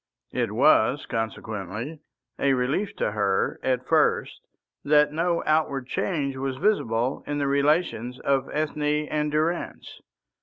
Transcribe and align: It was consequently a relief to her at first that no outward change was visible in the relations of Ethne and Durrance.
It 0.33 0.51
was 0.53 1.05
consequently 1.05 1.99
a 2.39 2.53
relief 2.53 2.95
to 2.95 3.11
her 3.11 3.59
at 3.61 3.85
first 3.85 4.41
that 4.83 5.13
no 5.13 5.43
outward 5.45 5.85
change 5.85 6.35
was 6.37 6.57
visible 6.57 7.23
in 7.27 7.37
the 7.37 7.45
relations 7.45 8.19
of 8.21 8.49
Ethne 8.51 9.05
and 9.11 9.31
Durrance. 9.31 10.01